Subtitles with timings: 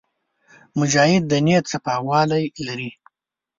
[0.79, 2.91] مجاهد د نیت صفاوالی لري.